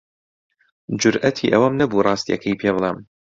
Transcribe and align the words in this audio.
جورئەتی 1.01 1.51
ئەوەم 1.53 1.73
نەبوو 1.81 2.05
ڕاستییەکەی 2.07 2.59
پێ 2.61 2.69
بڵێم. 2.75 2.97